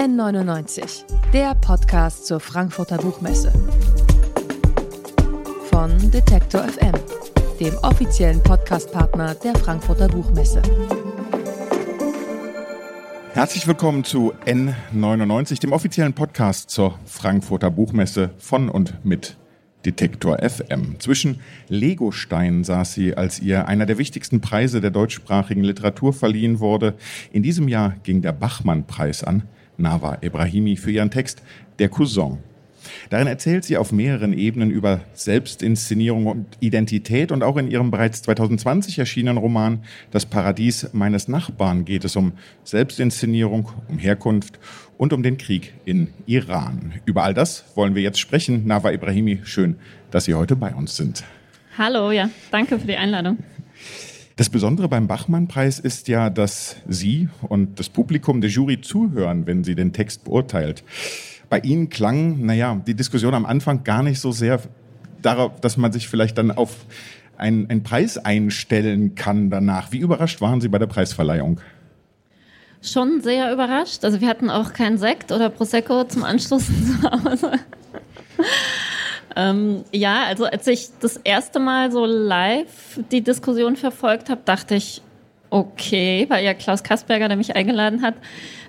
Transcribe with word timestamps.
N99, 0.00 1.04
der 1.30 1.54
Podcast 1.56 2.24
zur 2.24 2.40
Frankfurter 2.40 2.96
Buchmesse. 2.96 3.52
Von 5.70 6.10
Detektor 6.10 6.62
FM, 6.62 6.94
dem 7.60 7.74
offiziellen 7.82 8.42
Podcastpartner 8.42 9.34
der 9.34 9.54
Frankfurter 9.56 10.08
Buchmesse. 10.08 10.62
Herzlich 13.34 13.66
willkommen 13.66 14.02
zu 14.02 14.32
N99, 14.46 15.60
dem 15.60 15.72
offiziellen 15.72 16.14
Podcast 16.14 16.70
zur 16.70 16.98
Frankfurter 17.04 17.70
Buchmesse 17.70 18.30
von 18.38 18.70
und 18.70 19.04
mit 19.04 19.36
Detektor 19.84 20.38
FM. 20.38 20.98
Zwischen 20.98 21.40
Legostein 21.68 22.64
saß 22.64 22.94
sie, 22.94 23.18
als 23.18 23.38
ihr 23.38 23.68
einer 23.68 23.84
der 23.84 23.98
wichtigsten 23.98 24.40
Preise 24.40 24.80
der 24.80 24.92
deutschsprachigen 24.92 25.62
Literatur 25.62 26.14
verliehen 26.14 26.58
wurde. 26.58 26.94
In 27.32 27.42
diesem 27.42 27.68
Jahr 27.68 27.96
ging 28.02 28.22
der 28.22 28.32
Bachmann-Preis 28.32 29.24
an 29.24 29.42
Nawa 29.80 30.18
Ebrahimi 30.20 30.76
für 30.76 30.90
ihren 30.90 31.10
Text 31.10 31.42
Der 31.78 31.88
Cousin. 31.88 32.38
Darin 33.10 33.26
erzählt 33.26 33.64
sie 33.64 33.76
auf 33.76 33.92
mehreren 33.92 34.32
Ebenen 34.32 34.70
über 34.70 35.00
Selbstinszenierung 35.12 36.26
und 36.26 36.46
Identität 36.60 37.32
und 37.32 37.42
auch 37.42 37.56
in 37.56 37.70
ihrem 37.70 37.90
bereits 37.90 38.22
2020 38.22 38.98
erschienenen 38.98 39.38
Roman 39.38 39.84
Das 40.10 40.26
Paradies 40.26 40.88
meines 40.92 41.28
Nachbarn 41.28 41.84
geht 41.84 42.04
es 42.04 42.16
um 42.16 42.32
Selbstinszenierung, 42.64 43.70
um 43.88 43.98
Herkunft 43.98 44.58
und 44.96 45.12
um 45.12 45.22
den 45.22 45.38
Krieg 45.38 45.74
in 45.84 46.08
Iran. 46.26 46.94
Über 47.04 47.24
all 47.24 47.34
das 47.34 47.64
wollen 47.74 47.94
wir 47.94 48.02
jetzt 48.02 48.20
sprechen. 48.20 48.66
Nawa 48.66 48.92
Ibrahimi, 48.92 49.40
schön, 49.44 49.76
dass 50.10 50.24
Sie 50.24 50.34
heute 50.34 50.56
bei 50.56 50.74
uns 50.74 50.96
sind. 50.96 51.24
Hallo, 51.76 52.10
ja, 52.10 52.30
danke 52.50 52.78
für 52.78 52.86
die 52.86 52.96
Einladung. 52.96 53.38
Das 54.40 54.48
Besondere 54.48 54.88
beim 54.88 55.06
Bachmann-Preis 55.06 55.78
ist 55.80 56.08
ja, 56.08 56.30
dass 56.30 56.76
Sie 56.88 57.28
und 57.42 57.78
das 57.78 57.90
Publikum 57.90 58.40
der 58.40 58.48
Jury 58.48 58.80
zuhören, 58.80 59.46
wenn 59.46 59.64
sie 59.64 59.74
den 59.74 59.92
Text 59.92 60.24
beurteilt. 60.24 60.82
Bei 61.50 61.58
Ihnen 61.58 61.90
klang, 61.90 62.46
naja, 62.46 62.80
die 62.86 62.94
Diskussion 62.94 63.34
am 63.34 63.44
Anfang 63.44 63.84
gar 63.84 64.02
nicht 64.02 64.18
so 64.18 64.32
sehr 64.32 64.62
darauf, 65.20 65.60
dass 65.60 65.76
man 65.76 65.92
sich 65.92 66.08
vielleicht 66.08 66.38
dann 66.38 66.52
auf 66.52 66.86
einen, 67.36 67.68
einen 67.68 67.82
Preis 67.82 68.16
einstellen 68.16 69.14
kann 69.14 69.50
danach. 69.50 69.92
Wie 69.92 69.98
überrascht 69.98 70.40
waren 70.40 70.62
Sie 70.62 70.68
bei 70.68 70.78
der 70.78 70.86
Preisverleihung? 70.86 71.60
schon 72.80 73.20
sehr 73.20 73.52
überrascht. 73.52 74.06
Also 74.06 74.22
wir 74.22 74.28
hatten 74.28 74.48
auch 74.48 74.72
keinen 74.72 74.96
Sekt 74.96 75.32
oder 75.32 75.50
Prosecco 75.50 76.04
zum 76.04 76.24
Anstoßen 76.24 76.74
zu 77.02 77.10
Hause. 77.10 77.52
Ähm, 79.36 79.84
ja, 79.92 80.24
also 80.24 80.44
als 80.44 80.66
ich 80.66 80.88
das 81.00 81.16
erste 81.18 81.58
Mal 81.60 81.92
so 81.92 82.04
live 82.06 83.00
die 83.10 83.22
Diskussion 83.22 83.76
verfolgt 83.76 84.28
habe, 84.30 84.40
dachte 84.44 84.74
ich, 84.74 85.02
okay, 85.50 86.26
weil 86.28 86.44
ja 86.44 86.54
Klaus 86.54 86.82
Kasperger, 86.82 87.28
der 87.28 87.36
mich 87.36 87.54
eingeladen 87.56 88.02
hat, 88.02 88.14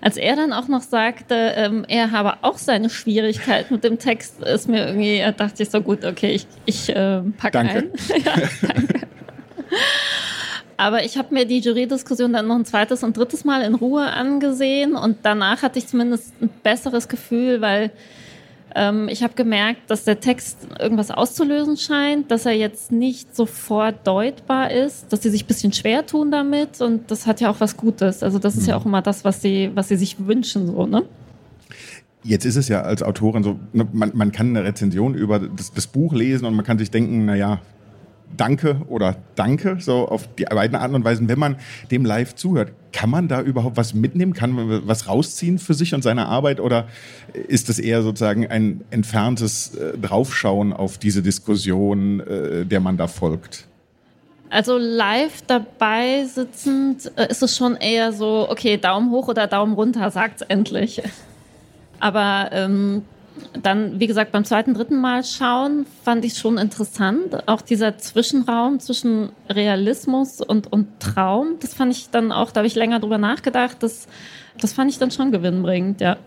als 0.02 0.18
er 0.18 0.36
dann 0.36 0.52
auch 0.52 0.68
noch 0.68 0.82
sagte, 0.82 1.36
ähm, 1.56 1.86
er 1.88 2.12
habe 2.12 2.38
auch 2.42 2.58
seine 2.58 2.90
Schwierigkeiten 2.90 3.76
mit 3.76 3.84
dem 3.84 4.00
Text, 4.00 4.42
ist 4.42 4.68
mir 4.68 4.88
irgendwie, 4.88 5.24
dachte 5.38 5.64
ich 5.64 5.70
so 5.70 5.82
gut, 5.82 6.04
okay, 6.04 6.32
ich, 6.32 6.48
ich 6.66 6.90
äh, 6.90 7.22
packe 7.38 7.60
ein. 7.60 7.92
ja, 8.26 8.34
danke. 8.62 9.08
Aber 10.78 11.04
ich 11.04 11.18
habe 11.18 11.34
mir 11.34 11.46
die 11.46 11.60
Jury-Diskussion 11.60 12.34
dann 12.34 12.48
noch 12.48 12.56
ein 12.56 12.66
zweites 12.66 13.04
und 13.04 13.16
drittes 13.16 13.46
Mal 13.46 13.62
in 13.62 13.76
Ruhe 13.76 14.04
angesehen 14.04 14.96
und 14.96 15.18
danach 15.22 15.62
hatte 15.62 15.78
ich 15.78 15.86
zumindest 15.86 16.34
ein 16.42 16.50
besseres 16.64 17.08
Gefühl, 17.08 17.62
weil 17.62 17.92
ich 19.10 19.24
habe 19.24 19.34
gemerkt, 19.36 19.90
dass 19.90 20.06
der 20.06 20.20
Text 20.20 20.58
irgendwas 20.80 21.12
auszulösen 21.12 21.78
scheint, 21.78 22.32
dass 22.32 22.46
er 22.46 22.54
jetzt 22.54 22.92
nicht 22.92 23.36
sofort 23.36 24.08
deutbar 24.08 24.72
ist, 24.72 25.12
dass 25.12 25.24
sie 25.24 25.30
sich 25.30 25.44
ein 25.44 25.48
bisschen 25.48 25.74
schwer 25.74 26.06
tun 26.06 26.32
damit 26.32 26.80
und 26.82 27.12
das 27.12 27.28
hat 27.28 27.42
ja 27.42 27.50
auch 27.50 27.60
was 27.60 27.76
Gutes. 27.76 28.24
Also 28.24 28.40
das 28.40 28.56
ist 28.56 28.68
ja 28.68 28.76
mhm. 28.76 28.82
auch 28.82 28.86
immer 28.86 29.02
das, 29.02 29.26
was 29.26 29.42
sie, 29.42 29.72
was 29.76 29.90
sie 29.90 29.98
sich 29.98 30.26
wünschen, 30.26 30.68
so, 30.68 30.86
ne? 30.86 31.04
Jetzt 32.24 32.46
ist 32.46 32.56
es 32.56 32.68
ja 32.68 32.82
als 32.82 33.02
Autorin 33.02 33.44
so, 33.44 33.60
ne, 33.74 33.88
man, 33.92 34.12
man 34.14 34.32
kann 34.32 34.50
eine 34.50 34.64
Rezension 34.64 35.16
über 35.16 35.40
das, 35.40 35.74
das 35.74 35.88
Buch 35.88 36.14
lesen 36.14 36.46
und 36.46 36.56
man 36.56 36.64
kann 36.64 36.78
sich 36.78 36.92
denken, 36.92 37.26
naja, 37.26 37.62
Danke 38.38 38.82
oder 38.88 39.18
Danke, 39.36 39.78
so 39.80 40.08
auf 40.08 40.28
die 40.36 40.46
beiden 40.46 40.76
Arten 40.76 40.96
und 40.96 41.04
Weisen. 41.04 41.30
Wenn 41.30 41.40
man 41.40 41.58
dem 41.92 42.06
live 42.06 42.36
zuhört, 42.36 42.72
kann 42.92 43.10
man 43.10 43.28
da 43.28 43.42
überhaupt 43.42 43.78
was 43.78 43.94
mitnehmen? 43.94 44.34
Kann 44.34 44.52
man 44.52 44.88
was 44.88 45.08
rausziehen 45.08 45.60
für 45.60 45.74
sich 45.74 45.94
und 45.94 46.02
seine 46.04 46.28
Arbeit? 46.28 46.60
Oder 46.60 46.88
ist 47.48 47.70
es 47.70 47.80
eher 47.80 48.02
sozusagen 48.02 48.48
ein 48.48 48.82
entferntes 48.92 49.76
äh, 49.76 49.98
Draufschauen 49.98 50.74
auf 50.74 50.98
diese 50.98 51.22
Diskussion, 51.22 52.20
äh, 52.22 52.66
der 52.66 52.80
man 52.80 52.98
da 52.98 53.08
folgt? 53.08 53.68
Also 54.50 54.78
live 54.78 55.42
dabei 55.48 56.26
sitzend 56.26 57.10
äh, 57.16 57.30
ist 57.30 57.42
es 57.42 57.56
schon 57.56 57.78
eher 57.78 58.12
so, 58.12 58.50
okay, 58.50 58.78
Daumen 58.78 59.10
hoch 59.10 59.30
oder 59.30 59.48
Daumen 59.48 59.74
runter, 59.74 60.12
sagt's 60.12 60.42
endlich. 60.42 61.02
Aber 62.00 62.50
ähm, 62.52 63.04
dann, 63.62 64.00
wie 64.00 64.08
gesagt, 64.08 64.32
beim 64.32 64.46
zweiten, 64.46 64.74
dritten 64.74 65.00
Mal 65.00 65.24
schauen, 65.24 65.86
fand 66.04 66.26
ich 66.26 66.36
schon 66.36 66.58
interessant. 66.58 67.48
Auch 67.48 67.62
dieser 67.62 67.98
Zwischenraum 67.98 68.80
zwischen 68.80 69.30
Realismus 69.50 70.42
und, 70.42 70.72
und 70.72 71.00
Traum, 71.00 71.56
das 71.60 71.74
fand 71.74 71.94
ich 71.94 72.10
dann 72.10 72.32
auch, 72.32 72.52
da 72.52 72.60
habe 72.60 72.68
ich 72.68 72.76
länger 72.76 73.00
drüber 73.00 73.18
nachgedacht, 73.18 73.78
das, 73.82 74.08
das 74.60 74.74
fand 74.74 74.92
ich 74.92 75.00
dann 75.00 75.12
schon 75.12 75.32
gewinnbringend, 75.32 76.02
ja. 76.02 76.18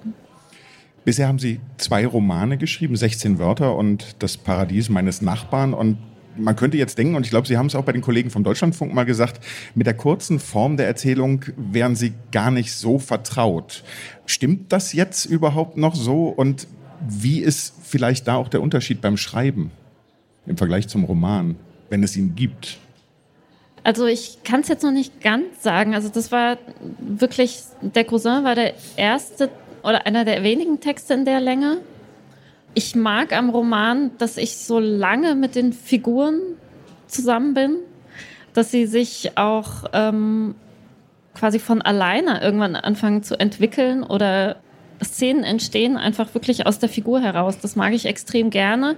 Bisher 1.04 1.28
haben 1.28 1.38
Sie 1.38 1.60
zwei 1.76 2.06
Romane 2.06 2.56
geschrieben, 2.56 2.96
16 2.96 3.38
Wörter 3.38 3.76
und 3.76 4.16
Das 4.20 4.38
Paradies 4.38 4.88
meines 4.88 5.20
Nachbarn. 5.20 5.74
Und 5.74 5.98
man 6.36 6.56
könnte 6.56 6.78
jetzt 6.78 6.96
denken, 6.96 7.14
und 7.14 7.24
ich 7.26 7.30
glaube, 7.30 7.46
Sie 7.46 7.58
haben 7.58 7.66
es 7.66 7.74
auch 7.74 7.84
bei 7.84 7.92
den 7.92 8.00
Kollegen 8.00 8.30
vom 8.30 8.42
Deutschlandfunk 8.42 8.94
mal 8.94 9.04
gesagt, 9.04 9.44
mit 9.74 9.86
der 9.86 9.94
kurzen 9.94 10.38
Form 10.38 10.78
der 10.78 10.86
Erzählung 10.86 11.44
wären 11.56 11.94
Sie 11.94 12.14
gar 12.32 12.50
nicht 12.50 12.72
so 12.72 12.98
vertraut. 12.98 13.84
Stimmt 14.24 14.72
das 14.72 14.94
jetzt 14.94 15.26
überhaupt 15.26 15.76
noch 15.76 15.94
so? 15.94 16.28
Und 16.28 16.66
wie 17.06 17.40
ist 17.40 17.74
vielleicht 17.82 18.28
da 18.28 18.36
auch 18.36 18.48
der 18.48 18.62
Unterschied 18.62 19.00
beim 19.00 19.16
Schreiben 19.16 19.70
im 20.46 20.56
Vergleich 20.56 20.88
zum 20.88 21.04
Roman, 21.04 21.56
wenn 21.90 22.02
es 22.02 22.16
ihn 22.16 22.34
gibt? 22.34 22.78
Also 23.82 24.06
ich 24.06 24.38
kann 24.44 24.60
es 24.60 24.68
jetzt 24.68 24.82
noch 24.82 24.92
nicht 24.92 25.20
ganz 25.20 25.62
sagen. 25.62 25.94
Also 25.94 26.08
das 26.08 26.32
war 26.32 26.56
wirklich, 26.98 27.62
der 27.82 28.04
Cousin 28.04 28.42
war 28.42 28.54
der 28.54 28.74
erste 28.96 29.50
oder 29.82 30.06
einer 30.06 30.24
der 30.24 30.42
wenigen 30.42 30.80
Texte 30.80 31.12
in 31.12 31.26
der 31.26 31.40
Länge. 31.40 31.78
Ich 32.72 32.96
mag 32.96 33.32
am 33.32 33.50
Roman, 33.50 34.10
dass 34.18 34.38
ich 34.38 34.56
so 34.56 34.78
lange 34.78 35.34
mit 35.34 35.54
den 35.54 35.72
Figuren 35.72 36.40
zusammen 37.06 37.52
bin, 37.52 37.76
dass 38.54 38.70
sie 38.70 38.86
sich 38.86 39.36
auch 39.36 39.84
ähm, 39.92 40.54
quasi 41.34 41.58
von 41.58 41.82
alleine 41.82 42.40
irgendwann 42.42 42.76
anfangen 42.76 43.22
zu 43.22 43.38
entwickeln 43.38 44.02
oder 44.02 44.56
Szenen 45.02 45.44
entstehen 45.44 45.96
einfach 45.96 46.34
wirklich 46.34 46.66
aus 46.66 46.78
der 46.78 46.88
Figur 46.88 47.20
heraus. 47.20 47.58
Das 47.58 47.76
mag 47.76 47.92
ich 47.92 48.06
extrem 48.06 48.50
gerne. 48.50 48.96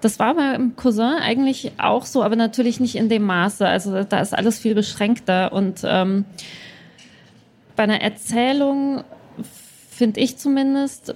Das 0.00 0.18
war 0.18 0.34
beim 0.34 0.76
Cousin 0.76 1.16
eigentlich 1.20 1.72
auch 1.78 2.06
so, 2.06 2.22
aber 2.22 2.36
natürlich 2.36 2.78
nicht 2.78 2.94
in 2.94 3.08
dem 3.08 3.24
Maße. 3.24 3.66
Also 3.66 4.04
da 4.04 4.20
ist 4.20 4.36
alles 4.36 4.58
viel 4.58 4.74
beschränkter. 4.74 5.52
Und 5.52 5.80
ähm, 5.84 6.24
bei 7.74 7.82
einer 7.82 8.00
Erzählung, 8.00 9.02
finde 9.90 10.20
ich 10.20 10.38
zumindest, 10.38 11.14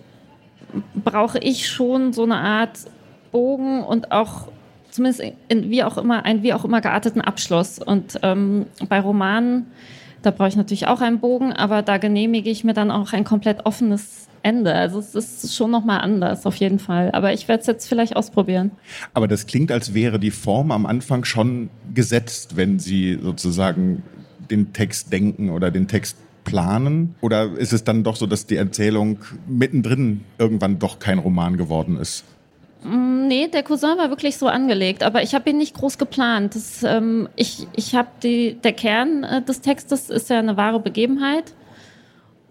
brauche 0.95 1.39
ich 1.39 1.69
schon 1.69 2.13
so 2.13 2.25
eine 2.25 2.37
Art 2.37 2.79
Bogen 3.31 3.83
und 3.85 4.11
auch 4.11 4.49
zumindest 4.91 5.23
in 5.49 5.71
wie 5.71 5.85
auch 5.85 5.97
immer, 5.97 6.25
einen 6.25 6.43
wie 6.43 6.53
auch 6.53 6.65
immer 6.65 6.81
gearteten 6.81 7.21
Abschluss. 7.21 7.79
Und 7.79 8.19
ähm, 8.23 8.67
bei 8.89 9.01
Romanen 9.01 9.67
da 10.23 10.31
brauche 10.31 10.49
ich 10.49 10.57
natürlich 10.57 10.87
auch 10.87 11.01
einen 11.01 11.21
Bogen, 11.21 11.53
aber 11.53 11.83
da 11.83 11.99
genehmige 11.99 12.51
ich 12.51 12.65
mir 12.65 12.75
dann 12.75 12.91
auch 12.91 13.13
ein 13.13 13.25
komplett 13.25 13.67
offenes 13.67 14.29
Ende. 14.43 14.75
Also 14.75 14.99
es 14.99 15.15
ist 15.15 15.55
schon 15.55 15.71
nochmal 15.71 16.01
anders, 16.01 16.47
auf 16.47 16.57
jeden 16.57 16.79
Fall. 16.79 17.11
Aber 17.13 17.33
ich 17.33 17.49
werde 17.49 17.61
es 17.61 17.67
jetzt 17.67 17.89
vielleicht 17.89 18.17
ausprobieren. 18.17 18.73
Aber 19.15 19.29
das 19.29 19.47
klingt, 19.47 19.71
als 19.71 19.95
wäre 19.95 20.19
die 20.19 20.31
Form 20.31 20.73
am 20.73 20.87
Anfang 20.87 21.25
schon 21.25 21.71
gesetzt, 21.95 22.57
wenn 22.57 22.79
Sie 22.79 23.19
sozusagen 23.23 24.03
den 24.51 24.73
Text 24.73 25.13
denken 25.13 25.51
oder 25.51 25.71
den 25.71 25.89
Text 25.89 26.17
planen? 26.45 27.15
Oder 27.21 27.53
ist 27.57 27.73
es 27.73 27.85
dann 27.85 28.05
doch 28.05 28.17
so, 28.17 28.27
dass 28.27 28.47
die 28.47 28.57
Erzählung 28.57 29.19
mittendrin 29.47 30.23
irgendwann 30.39 30.79
doch 30.79 30.99
kein 30.99 31.19
Roman 31.19 31.57
geworden 31.57 31.97
ist? 31.97 32.25
Nee, 33.33 33.49
der 33.49 33.63
Cousin 33.63 33.97
war 33.97 34.11
wirklich 34.11 34.37
so 34.37 34.47
angelegt, 34.47 35.03
aber 35.03 35.23
ich 35.23 35.35
habe 35.35 35.49
ihn 35.49 35.57
nicht 35.57 35.75
groß 35.75 35.97
geplant. 35.97 36.55
Das, 36.55 36.83
ähm, 36.83 37.31
ich 37.35 37.67
ich 37.75 37.95
habe 37.95 38.11
der 38.21 38.73
Kern 38.75 39.25
äh, 39.25 39.41
des 39.41 39.63
Textes 39.63 40.11
ist 40.11 40.29
ja 40.29 40.39
eine 40.39 40.59
wahre 40.59 40.81
Begebenheit 40.81 41.55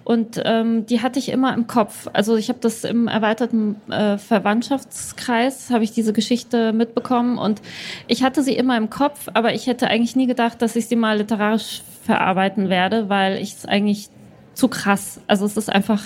und 0.06 0.42
ähm, 0.44 0.88
die 0.88 1.04
hatte 1.04 1.20
ich 1.20 1.30
immer 1.30 1.54
im 1.54 1.68
Kopf. 1.68 2.08
Also 2.14 2.36
ich 2.36 2.50
habe 2.50 2.58
das 2.60 2.84
im 2.84 3.08
erweiterten 3.08 3.76
äh, 3.92 4.18
Verwandtschaftskreis, 4.18 5.70
habe 5.70 5.84
ich 5.84 5.92
diese 5.92 6.14
Geschichte 6.14 6.74
mitbekommen 6.74 7.38
und 7.38 7.62
ich 8.08 8.24
hatte 8.24 8.42
sie 8.42 8.56
immer 8.56 8.76
im 8.76 8.90
Kopf, 8.90 9.28
aber 9.36 9.54
ich 9.54 9.68
hätte 9.68 9.88
eigentlich 9.88 10.16
nie 10.16 10.26
gedacht, 10.26 10.64
dass 10.64 10.76
ich 10.76 10.88
sie 10.88 10.96
mal 10.96 11.20
literarisch 11.20 11.84
verarbeiten 12.04 12.70
werde, 12.70 13.08
weil 13.08 13.38
ich 13.38 13.54
es 13.54 13.66
eigentlich 13.68 14.10
zu 14.56 14.68
krass, 14.68 15.22
also 15.28 15.46
es 15.46 15.58
ist 15.58 15.72
einfach 15.72 16.02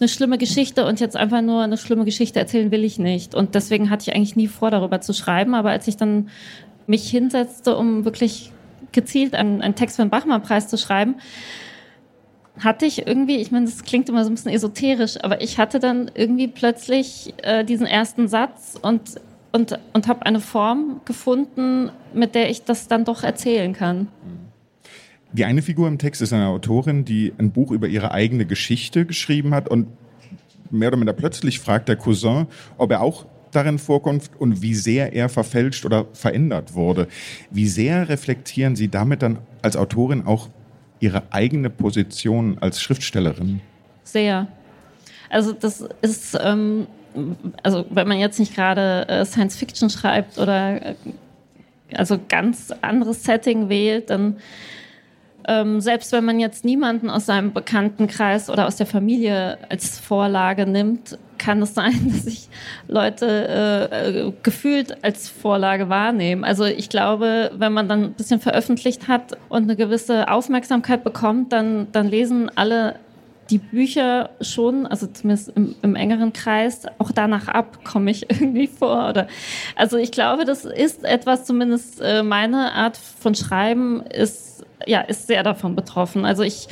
eine 0.00 0.08
schlimme 0.08 0.38
Geschichte 0.38 0.86
und 0.86 1.00
jetzt 1.00 1.16
einfach 1.16 1.42
nur 1.42 1.62
eine 1.62 1.76
schlimme 1.76 2.04
Geschichte 2.04 2.38
erzählen 2.38 2.70
will 2.70 2.84
ich 2.84 2.98
nicht. 2.98 3.34
Und 3.34 3.54
deswegen 3.54 3.90
hatte 3.90 4.08
ich 4.08 4.16
eigentlich 4.16 4.36
nie 4.36 4.48
vor, 4.48 4.70
darüber 4.70 5.00
zu 5.00 5.12
schreiben. 5.12 5.54
Aber 5.54 5.70
als 5.70 5.88
ich 5.88 5.96
dann 5.96 6.28
mich 6.86 7.08
hinsetzte, 7.10 7.76
um 7.76 8.04
wirklich 8.04 8.52
gezielt 8.92 9.34
einen, 9.34 9.62
einen 9.62 9.74
Text 9.74 9.96
für 9.96 10.02
den 10.02 10.10
Bachmann-Preis 10.10 10.68
zu 10.68 10.78
schreiben, 10.78 11.16
hatte 12.60 12.86
ich 12.86 13.06
irgendwie, 13.06 13.36
ich 13.36 13.50
meine, 13.50 13.66
das 13.66 13.84
klingt 13.84 14.08
immer 14.08 14.24
so 14.24 14.30
ein 14.30 14.34
bisschen 14.34 14.52
esoterisch, 14.52 15.22
aber 15.22 15.40
ich 15.40 15.58
hatte 15.58 15.78
dann 15.78 16.10
irgendwie 16.14 16.48
plötzlich 16.48 17.34
äh, 17.42 17.64
diesen 17.64 17.86
ersten 17.86 18.28
Satz 18.28 18.78
und, 18.80 19.20
und, 19.52 19.78
und 19.92 20.08
habe 20.08 20.26
eine 20.26 20.40
Form 20.40 21.00
gefunden, 21.04 21.90
mit 22.12 22.34
der 22.34 22.50
ich 22.50 22.64
das 22.64 22.88
dann 22.88 23.04
doch 23.04 23.22
erzählen 23.22 23.72
kann. 23.72 24.08
Die 25.32 25.44
eine 25.44 25.62
Figur 25.62 25.88
im 25.88 25.98
Text 25.98 26.22
ist 26.22 26.32
eine 26.32 26.46
Autorin, 26.46 27.04
die 27.04 27.32
ein 27.38 27.50
Buch 27.50 27.70
über 27.70 27.86
ihre 27.86 28.12
eigene 28.12 28.46
Geschichte 28.46 29.04
geschrieben 29.04 29.54
hat 29.54 29.68
und 29.68 29.88
mehr 30.70 30.88
oder 30.88 30.96
minder 30.96 31.12
plötzlich 31.12 31.60
fragt 31.60 31.88
der 31.88 31.96
Cousin, 31.96 32.46
ob 32.78 32.90
er 32.90 33.02
auch 33.02 33.26
darin 33.50 33.78
vorkommt 33.78 34.30
und 34.38 34.62
wie 34.62 34.74
sehr 34.74 35.12
er 35.12 35.28
verfälscht 35.28 35.84
oder 35.84 36.06
verändert 36.12 36.74
wurde. 36.74 37.08
Wie 37.50 37.68
sehr 37.68 38.08
reflektieren 38.08 38.76
Sie 38.76 38.88
damit 38.88 39.22
dann 39.22 39.38
als 39.62 39.76
Autorin 39.76 40.26
auch 40.26 40.48
Ihre 41.00 41.32
eigene 41.32 41.70
Position 41.70 42.58
als 42.60 42.80
Schriftstellerin? 42.80 43.60
Sehr. 44.04 44.48
Also 45.30 45.52
das 45.52 45.84
ist, 46.02 46.36
ähm, 46.42 46.86
also 47.62 47.86
wenn 47.90 48.08
man 48.08 48.18
jetzt 48.18 48.38
nicht 48.38 48.54
gerade 48.54 49.08
äh, 49.08 49.24
Science 49.24 49.56
Fiction 49.56 49.90
schreibt 49.90 50.38
oder 50.38 50.90
äh, 50.90 50.94
also 51.94 52.18
ganz 52.28 52.72
anderes 52.82 53.22
Setting 53.24 53.68
wählt, 53.68 54.10
dann 54.10 54.36
ähm, 55.48 55.80
selbst 55.80 56.12
wenn 56.12 56.26
man 56.26 56.38
jetzt 56.38 56.64
niemanden 56.64 57.08
aus 57.08 57.24
seinem 57.26 57.54
Bekanntenkreis 57.54 58.50
oder 58.50 58.66
aus 58.66 58.76
der 58.76 58.86
Familie 58.86 59.56
als 59.70 59.98
Vorlage 59.98 60.66
nimmt, 60.66 61.18
kann 61.38 61.62
es 61.62 61.74
sein, 61.74 61.94
dass 62.06 62.24
sich 62.24 62.48
Leute 62.86 63.88
äh, 63.88 64.32
gefühlt 64.42 65.02
als 65.02 65.30
Vorlage 65.30 65.88
wahrnehmen. 65.88 66.44
Also 66.44 66.66
ich 66.66 66.90
glaube, 66.90 67.50
wenn 67.56 67.72
man 67.72 67.88
dann 67.88 68.04
ein 68.04 68.12
bisschen 68.12 68.40
veröffentlicht 68.40 69.08
hat 69.08 69.38
und 69.48 69.62
eine 69.62 69.76
gewisse 69.76 70.28
Aufmerksamkeit 70.30 71.02
bekommt, 71.02 71.52
dann, 71.52 71.86
dann 71.92 72.08
lesen 72.08 72.50
alle 72.54 72.96
die 73.50 73.58
Bücher 73.58 74.30
schon, 74.40 74.86
also 74.86 75.06
zumindest 75.06 75.50
im, 75.56 75.74
im, 75.82 75.94
engeren 75.94 76.32
Kreis, 76.32 76.82
auch 76.98 77.12
danach 77.12 77.48
ab, 77.48 77.84
komme 77.84 78.10
ich 78.10 78.30
irgendwie 78.30 78.66
vor. 78.66 79.08
Oder 79.08 79.28
also 79.76 79.96
ich 79.96 80.12
glaube, 80.12 80.44
das 80.44 80.64
ist 80.64 81.04
etwas, 81.04 81.44
zumindest 81.44 82.00
äh, 82.00 82.22
meine 82.22 82.72
Art 82.72 82.96
von 82.96 83.34
Schreiben 83.34 84.02
ist 84.02 84.48
ja, 84.86 85.00
ist 85.00 85.26
sehr 85.26 85.42
davon 85.42 85.76
betroffen. 85.76 86.24
Also 86.24 86.42
ich, 86.42 86.68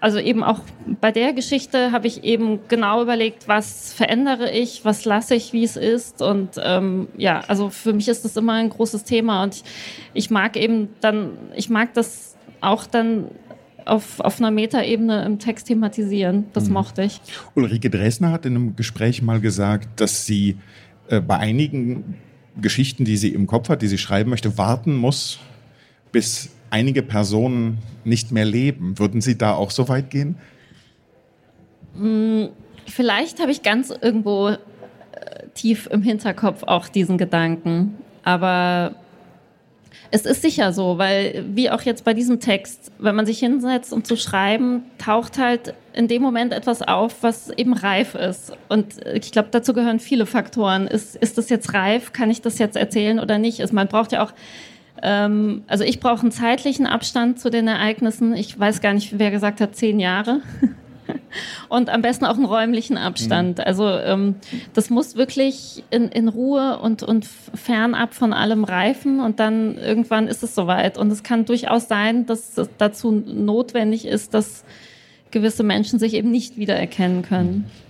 also 0.00 0.18
eben 0.18 0.42
auch 0.42 0.60
bei 1.00 1.12
der 1.12 1.32
Geschichte 1.32 1.92
habe 1.92 2.06
ich 2.06 2.24
eben 2.24 2.60
genau 2.68 3.02
überlegt, 3.02 3.48
was 3.48 3.92
verändere 3.92 4.50
ich, 4.50 4.84
was 4.84 5.04
lasse 5.04 5.34
ich, 5.34 5.52
wie 5.52 5.64
es 5.64 5.76
ist. 5.76 6.22
Und 6.22 6.60
ähm, 6.62 7.08
ja, 7.16 7.40
also 7.48 7.70
für 7.70 7.92
mich 7.92 8.08
ist 8.08 8.24
das 8.24 8.36
immer 8.36 8.54
ein 8.54 8.70
großes 8.70 9.04
Thema. 9.04 9.42
Und 9.42 9.56
ich, 9.56 9.64
ich 10.12 10.30
mag 10.30 10.56
eben 10.56 10.94
dann, 11.00 11.38
ich 11.54 11.70
mag 11.70 11.94
das 11.94 12.36
auch 12.60 12.86
dann 12.86 13.30
auf, 13.86 14.20
auf 14.20 14.38
einer 14.40 14.50
Metaebene 14.50 15.24
im 15.24 15.38
Text 15.38 15.66
thematisieren. 15.66 16.46
Das 16.52 16.68
mhm. 16.68 16.74
mochte 16.74 17.02
ich. 17.02 17.20
Ulrike 17.54 17.90
Dresner 17.90 18.30
hat 18.32 18.46
in 18.46 18.56
einem 18.56 18.76
Gespräch 18.76 19.22
mal 19.22 19.40
gesagt, 19.40 20.00
dass 20.00 20.26
sie 20.26 20.56
äh, 21.08 21.20
bei 21.20 21.38
einigen 21.38 22.16
Geschichten, 22.60 23.04
die 23.04 23.16
sie 23.16 23.30
im 23.30 23.46
Kopf 23.46 23.68
hat, 23.68 23.82
die 23.82 23.88
sie 23.88 23.98
schreiben 23.98 24.30
möchte, 24.30 24.58
warten 24.58 24.94
muss, 24.94 25.38
bis 26.12 26.50
einige 26.70 27.02
Personen 27.02 27.78
nicht 28.04 28.32
mehr 28.32 28.44
leben. 28.44 28.98
Würden 28.98 29.20
Sie 29.20 29.38
da 29.38 29.54
auch 29.54 29.70
so 29.70 29.88
weit 29.88 30.10
gehen? 30.10 30.36
Hm, 31.96 32.48
vielleicht 32.86 33.40
habe 33.40 33.50
ich 33.52 33.62
ganz 33.62 33.90
irgendwo 33.90 34.48
äh, 34.48 34.58
tief 35.54 35.88
im 35.90 36.02
Hinterkopf 36.02 36.62
auch 36.64 36.88
diesen 36.88 37.18
Gedanken. 37.18 37.94
Aber 38.24 38.96
es 40.10 40.26
ist 40.26 40.42
sicher 40.42 40.72
so, 40.72 40.98
weil 40.98 41.44
wie 41.54 41.70
auch 41.70 41.82
jetzt 41.82 42.04
bei 42.04 42.14
diesem 42.14 42.40
Text, 42.40 42.92
wenn 42.98 43.14
man 43.14 43.26
sich 43.26 43.38
hinsetzt, 43.38 43.92
um 43.92 44.04
zu 44.04 44.16
schreiben, 44.16 44.82
taucht 44.98 45.38
halt 45.38 45.74
in 45.92 46.08
dem 46.08 46.22
Moment 46.22 46.52
etwas 46.52 46.82
auf, 46.82 47.22
was 47.22 47.50
eben 47.50 47.72
reif 47.72 48.14
ist. 48.14 48.52
Und 48.68 49.04
ich 49.06 49.32
glaube, 49.32 49.48
dazu 49.50 49.72
gehören 49.72 50.00
viele 50.00 50.26
Faktoren. 50.26 50.86
Ist, 50.86 51.16
ist 51.16 51.38
das 51.38 51.48
jetzt 51.48 51.74
reif? 51.74 52.12
Kann 52.12 52.30
ich 52.30 52.42
das 52.42 52.58
jetzt 52.58 52.76
erzählen 52.76 53.18
oder 53.18 53.38
nicht? 53.38 53.60
Also 53.60 53.74
man 53.74 53.88
braucht 53.88 54.12
ja 54.12 54.24
auch 54.24 54.32
ähm, 55.02 55.62
also 55.66 55.84
ich 55.84 56.00
brauche 56.00 56.22
einen 56.22 56.30
zeitlichen 56.30 56.86
Abstand 56.86 57.38
zu 57.38 57.50
den 57.50 57.68
Ereignissen. 57.68 58.34
Ich 58.34 58.58
weiß 58.58 58.80
gar 58.80 58.92
nicht, 58.92 59.18
wer 59.18 59.30
gesagt 59.30 59.60
hat, 59.60 59.76
zehn 59.76 60.00
Jahre. 60.00 60.40
und 61.68 61.88
am 61.88 62.02
besten 62.02 62.24
auch 62.24 62.36
einen 62.36 62.44
räumlichen 62.44 62.96
Abstand. 62.96 63.58
Mhm. 63.58 63.64
Also 63.64 63.88
ähm, 63.88 64.36
das 64.72 64.90
muss 64.90 65.16
wirklich 65.16 65.84
in, 65.90 66.08
in 66.08 66.28
Ruhe 66.28 66.78
und, 66.78 67.02
und 67.02 67.26
fernab 67.26 68.14
von 68.14 68.32
allem 68.32 68.64
reifen 68.64 69.20
und 69.20 69.40
dann 69.40 69.76
irgendwann 69.78 70.28
ist 70.28 70.42
es 70.42 70.54
soweit. 70.54 70.98
Und 70.98 71.10
es 71.10 71.22
kann 71.22 71.44
durchaus 71.44 71.88
sein, 71.88 72.26
dass 72.26 72.56
es 72.58 72.68
dazu 72.78 73.10
notwendig 73.10 74.06
ist, 74.06 74.34
dass 74.34 74.64
gewisse 75.30 75.62
Menschen 75.62 75.98
sich 75.98 76.14
eben 76.14 76.30
nicht 76.30 76.56
wiedererkennen 76.56 77.22
können. 77.22 77.66
Mhm 77.68 77.84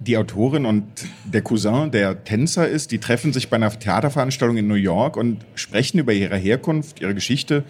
die 0.00 0.16
Autorin 0.16 0.64
und 0.64 0.84
der 1.24 1.42
Cousin, 1.42 1.90
der 1.90 2.22
Tänzer 2.24 2.68
ist, 2.68 2.92
die 2.92 2.98
treffen 2.98 3.32
sich 3.32 3.48
bei 3.48 3.56
einer 3.56 3.76
Theaterveranstaltung 3.76 4.56
in 4.56 4.68
New 4.68 4.74
York 4.74 5.16
und 5.16 5.44
sprechen 5.54 5.98
über 5.98 6.12
ihre 6.12 6.36
Herkunft, 6.36 7.00
ihre 7.00 7.14
Geschichte, 7.14 7.64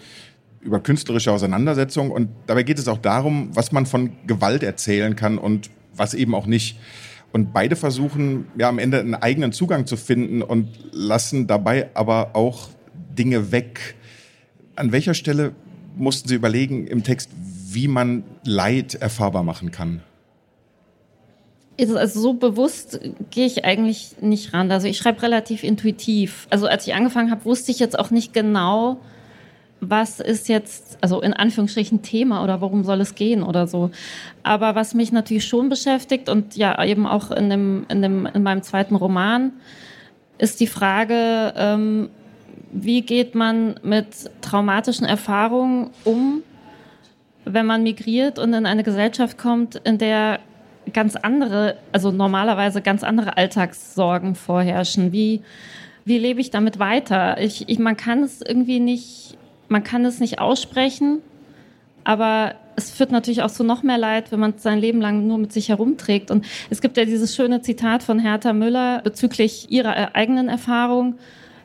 über 0.61 0.79
künstlerische 0.79 1.31
Auseinandersetzung. 1.31 2.11
Und 2.11 2.29
dabei 2.47 2.63
geht 2.63 2.79
es 2.79 2.87
auch 2.87 2.97
darum, 2.97 3.49
was 3.53 3.71
man 3.71 3.85
von 3.85 4.11
Gewalt 4.27 4.63
erzählen 4.63 5.15
kann 5.15 5.37
und 5.37 5.69
was 5.95 6.13
eben 6.13 6.35
auch 6.35 6.45
nicht. 6.45 6.79
Und 7.31 7.53
beide 7.53 7.75
versuchen 7.75 8.47
ja 8.57 8.69
am 8.69 8.79
Ende 8.79 8.99
einen 8.99 9.15
eigenen 9.15 9.51
Zugang 9.51 9.85
zu 9.85 9.97
finden 9.97 10.41
und 10.41 10.67
lassen 10.91 11.47
dabei 11.47 11.89
aber 11.93 12.31
auch 12.35 12.69
Dinge 13.17 13.51
weg. 13.51 13.95
An 14.75 14.91
welcher 14.91 15.13
Stelle 15.13 15.53
mussten 15.95 16.27
Sie 16.27 16.35
überlegen 16.35 16.87
im 16.87 17.03
Text, 17.03 17.29
wie 17.71 17.87
man 17.87 18.23
Leid 18.43 18.95
erfahrbar 18.95 19.43
machen 19.43 19.71
kann? 19.71 20.01
also 21.95 22.19
so 22.19 22.33
bewusst 22.33 22.99
gehe 23.29 23.45
ich 23.45 23.63
eigentlich 23.63 24.15
nicht 24.21 24.53
ran. 24.53 24.69
Also 24.69 24.87
ich 24.87 24.97
schreibe 24.97 25.21
relativ 25.21 25.63
intuitiv. 25.63 26.45
Also 26.49 26.67
als 26.67 26.85
ich 26.85 26.93
angefangen 26.93 27.31
habe, 27.31 27.45
wusste 27.45 27.71
ich 27.71 27.79
jetzt 27.79 27.97
auch 27.97 28.11
nicht 28.11 28.33
genau, 28.33 28.99
was 29.81 30.19
ist 30.19 30.49
jetzt, 30.49 30.97
also 31.01 31.21
in 31.21 31.33
Anführungsstrichen 31.33 32.01
Thema 32.01 32.43
oder 32.43 32.61
worum 32.61 32.83
soll 32.83 33.01
es 33.01 33.15
gehen 33.15 33.43
oder 33.43 33.67
so. 33.67 33.91
Aber 34.43 34.75
was 34.75 34.93
mich 34.93 35.11
natürlich 35.11 35.45
schon 35.45 35.69
beschäftigt 35.69 36.29
und 36.29 36.55
ja 36.55 36.83
eben 36.83 37.07
auch 37.07 37.31
in, 37.31 37.49
dem, 37.49 37.85
in, 37.89 38.01
dem, 38.01 38.25
in 38.25 38.43
meinem 38.43 38.61
zweiten 38.61 38.95
Roman, 38.95 39.53
ist 40.37 40.59
die 40.59 40.67
Frage, 40.67 41.53
ähm, 41.55 42.09
wie 42.71 43.01
geht 43.01 43.35
man 43.35 43.79
mit 43.83 44.07
traumatischen 44.41 45.05
Erfahrungen 45.05 45.91
um, 46.03 46.43
wenn 47.45 47.65
man 47.65 47.83
migriert 47.83 48.39
und 48.39 48.53
in 48.53 48.65
eine 48.65 48.83
Gesellschaft 48.83 49.37
kommt, 49.37 49.75
in 49.75 49.97
der 49.97 50.39
ganz 50.93 51.15
andere, 51.15 51.77
also 51.91 52.11
normalerweise 52.11 52.81
ganz 52.81 53.03
andere 53.03 53.37
Alltagssorgen 53.37 54.35
vorherrschen. 54.35 55.11
Wie, 55.11 55.41
wie 56.05 56.17
lebe 56.17 56.41
ich 56.41 56.51
damit 56.51 56.79
weiter? 56.79 57.39
Ich, 57.39 57.67
ich, 57.69 57.79
man 57.79 57.97
kann 57.97 58.23
es 58.23 58.41
irgendwie 58.41 58.79
nicht, 58.79 59.37
man 59.69 59.83
kann 59.83 60.03
es 60.05 60.19
nicht 60.19 60.39
aussprechen, 60.39 61.19
aber 62.03 62.55
es 62.75 62.91
führt 62.91 63.11
natürlich 63.11 63.41
auch 63.41 63.51
zu 63.51 63.63
noch 63.63 63.83
mehr 63.83 63.97
Leid, 63.97 64.31
wenn 64.31 64.39
man 64.39 64.53
sein 64.57 64.79
Leben 64.79 65.01
lang 65.01 65.27
nur 65.27 65.37
mit 65.37 65.51
sich 65.51 65.69
herumträgt. 65.69 66.31
Und 66.31 66.45
es 66.69 66.81
gibt 66.81 66.97
ja 66.97 67.05
dieses 67.05 67.35
schöne 67.35 67.61
Zitat 67.61 68.03
von 68.03 68.19
Hertha 68.19 68.53
Müller 68.53 69.01
bezüglich 69.03 69.69
ihrer 69.69 70.15
eigenen 70.15 70.49
Erfahrung. 70.49 71.15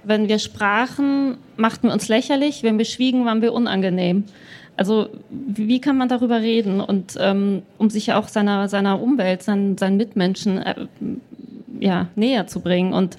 Wenn 0.03 0.29
wir 0.29 0.39
sprachen, 0.39 1.39
machten 1.57 1.89
wir 1.89 1.95
uns 1.95 2.09
lächerlich, 2.09 2.63
wenn 2.63 2.79
wir 2.79 2.85
schwiegen, 2.85 3.25
waren 3.25 3.43
wir 3.43 3.53
unangenehm. 3.53 4.25
Also 4.77 5.09
wie 5.31 5.81
kann 5.81 5.97
man 5.97 6.09
darüber 6.09 6.41
reden 6.41 6.81
und 6.81 7.15
ähm, 7.21 7.63
um 7.79 7.91
sich 7.91 8.09
ja 8.09 8.19
auch 8.19 8.27
seiner, 8.27 8.69
seiner 8.69 9.01
Umwelt, 9.01 9.43
seinen, 9.43 9.79
seinen 9.79 9.97
Mitmenschen 9.97 10.59
äh, 10.59 10.75
ja, 11.79 12.09
näher 12.17 12.49
zu 12.49 12.61
bringen 12.61 12.93
und 12.93 13.17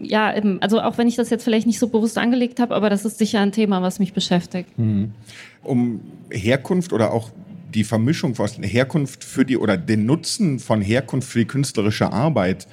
ja, 0.00 0.32
also 0.60 0.80
auch 0.80 0.98
wenn 0.98 1.08
ich 1.08 1.16
das 1.16 1.30
jetzt 1.30 1.44
vielleicht 1.44 1.66
nicht 1.66 1.78
so 1.78 1.88
bewusst 1.88 2.18
angelegt 2.18 2.60
habe, 2.60 2.74
aber 2.74 2.90
das 2.90 3.04
ist 3.04 3.18
sicher 3.18 3.40
ein 3.40 3.52
Thema, 3.52 3.82
was 3.82 3.98
mich 3.98 4.12
beschäftigt. 4.12 4.78
Mhm. 4.78 5.12
Um 5.62 6.00
Herkunft 6.30 6.92
oder 6.92 7.12
auch 7.12 7.30
die 7.74 7.84
Vermischung 7.84 8.34
von 8.34 8.48
Herkunft 8.62 9.24
für 9.24 9.44
die 9.44 9.56
oder 9.56 9.76
den 9.76 10.06
Nutzen 10.06 10.58
von 10.58 10.80
Herkunft 10.80 11.28
für 11.28 11.40
die 11.40 11.44
künstlerische 11.44 12.12
Arbeit, 12.12 12.66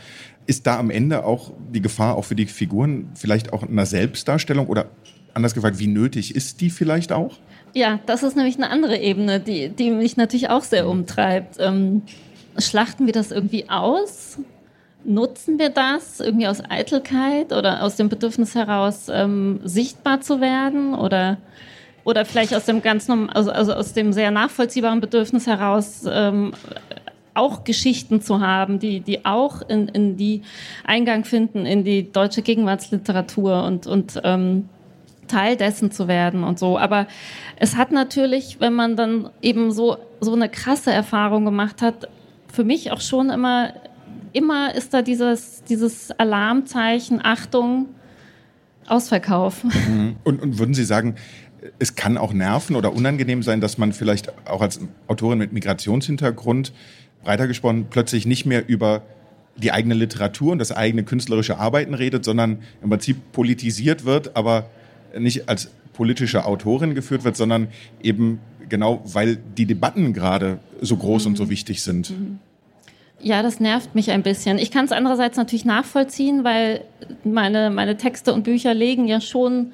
ist 0.47 0.65
da 0.65 0.79
am 0.79 0.89
Ende 0.89 1.25
auch 1.25 1.51
die 1.73 1.81
Gefahr 1.81 2.15
auch 2.15 2.25
für 2.25 2.35
die 2.35 2.45
Figuren 2.45 3.09
vielleicht 3.15 3.53
auch 3.53 3.63
in 3.63 3.69
einer 3.69 3.85
Selbstdarstellung 3.85 4.67
oder 4.67 4.87
anders 5.33 5.53
gefragt, 5.53 5.77
wie 5.79 5.87
nötig 5.87 6.35
ist 6.35 6.61
die 6.61 6.69
vielleicht 6.69 7.11
auch? 7.11 7.37
Ja, 7.73 7.99
das 8.05 8.23
ist 8.23 8.35
nämlich 8.35 8.55
eine 8.55 8.69
andere 8.69 8.97
Ebene, 8.97 9.39
die, 9.39 9.69
die 9.69 9.91
mich 9.91 10.17
natürlich 10.17 10.49
auch 10.49 10.63
sehr 10.63 10.87
umtreibt. 10.87 11.57
Ähm, 11.59 12.01
schlachten 12.57 13.05
wir 13.05 13.13
das 13.13 13.31
irgendwie 13.31 13.69
aus? 13.69 14.39
Nutzen 15.03 15.57
wir 15.59 15.69
das 15.69 16.19
irgendwie 16.19 16.47
aus 16.47 16.61
Eitelkeit 16.69 17.53
oder 17.53 17.83
aus 17.83 17.95
dem 17.95 18.09
Bedürfnis 18.09 18.55
heraus, 18.55 19.07
ähm, 19.09 19.61
sichtbar 19.63 20.21
zu 20.21 20.41
werden? 20.41 20.93
Oder, 20.93 21.37
oder 22.03 22.25
vielleicht 22.25 22.53
aus 22.53 22.65
dem 22.65 22.81
ganz 22.81 23.09
also, 23.09 23.51
also 23.51 23.73
aus 23.73 23.93
dem 23.93 24.11
sehr 24.11 24.31
nachvollziehbaren 24.31 24.99
Bedürfnis 24.99 25.47
heraus, 25.47 26.05
ähm, 26.09 26.53
auch 27.37 27.63
Geschichten 27.63 28.21
zu 28.21 28.41
haben, 28.41 28.79
die, 28.79 28.99
die 28.99 29.23
auch 29.25 29.61
in, 29.61 29.87
in 29.89 30.17
die 30.17 30.41
Eingang 30.83 31.23
finden 31.23 31.65
in 31.65 31.83
die 31.83 32.11
deutsche 32.11 32.41
Gegenwartsliteratur 32.41 33.63
und, 33.63 33.85
und 33.85 34.19
ähm, 34.23 34.67
Teil 35.27 35.55
dessen 35.55 35.91
zu 35.91 36.07
werden 36.07 36.43
und 36.43 36.57
so. 36.57 36.77
Aber 36.77 37.07
es 37.57 37.75
hat 37.75 37.91
natürlich, 37.91 38.59
wenn 38.59 38.73
man 38.73 38.95
dann 38.95 39.29
eben 39.41 39.71
so, 39.71 39.97
so 40.19 40.33
eine 40.33 40.49
krasse 40.49 40.91
Erfahrung 40.91 41.45
gemacht 41.45 41.81
hat, 41.81 42.09
für 42.51 42.63
mich 42.63 42.91
auch 42.91 43.01
schon 43.01 43.29
immer, 43.29 43.73
immer 44.37 44.75
ist 44.75 44.93
da 44.93 45.01
dieses, 45.01 45.63
dieses 45.63 46.11
Alarmzeichen, 46.11 47.19
Achtung, 47.23 47.87
Ausverkauf. 48.87 49.63
Mhm. 49.63 50.15
Und, 50.23 50.41
und 50.41 50.59
würden 50.59 50.73
Sie 50.73 50.85
sagen, 50.85 51.15
es 51.79 51.95
kann 51.95 52.17
auch 52.17 52.33
nerven 52.33 52.75
oder 52.75 52.93
unangenehm 52.93 53.43
sein, 53.43 53.61
dass 53.61 53.77
man 53.77 53.91
vielleicht 53.91 54.31
auch 54.47 54.61
als 54.61 54.79
Autorin 55.07 55.39
mit 55.39 55.53
Migrationshintergrund, 55.53 56.71
breiter 57.23 57.47
gesprochen, 57.47 57.87
plötzlich 57.89 58.25
nicht 58.25 58.45
mehr 58.45 58.67
über 58.69 59.01
die 59.57 59.71
eigene 59.71 59.95
Literatur 59.95 60.51
und 60.51 60.59
das 60.59 60.71
eigene 60.71 61.03
künstlerische 61.03 61.57
Arbeiten 61.57 61.95
redet, 61.95 62.23
sondern 62.23 62.59
im 62.81 62.89
Prinzip 62.89 63.31
politisiert 63.31 64.05
wird, 64.05 64.35
aber 64.35 64.69
nicht 65.17 65.49
als 65.49 65.71
politische 65.93 66.45
Autorin 66.45 66.93
geführt 66.93 67.23
wird, 67.23 67.35
sondern 67.35 67.69
eben 68.01 68.39
genau, 68.69 69.01
weil 69.05 69.37
die 69.57 69.65
Debatten 69.65 70.13
gerade 70.13 70.59
so 70.79 70.95
groß 70.95 71.25
mhm. 71.25 71.31
und 71.31 71.35
so 71.37 71.45
mhm. 71.45 71.49
wichtig 71.49 71.81
sind. 71.81 72.11
Mhm. 72.11 72.39
Ja, 73.19 73.41
das 73.41 73.59
nervt 73.59 73.95
mich 73.95 74.11
ein 74.11 74.21
bisschen. 74.21 74.59
Ich 74.59 74.69
kann 74.69 74.85
es 74.85 74.91
andererseits 74.91 75.37
natürlich 75.37 75.65
nachvollziehen, 75.65 76.43
weil 76.43 76.81
meine, 77.23 77.71
meine 77.71 77.97
Texte 77.97 78.33
und 78.33 78.43
Bücher 78.43 78.73
legen 78.73 79.07
ja 79.07 79.21
schon 79.21 79.71